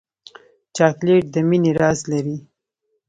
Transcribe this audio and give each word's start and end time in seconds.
چاکلېټ 0.75 1.23
د 1.33 1.35
مینې 1.49 1.71
راز 1.79 1.99
لري. 2.11 2.37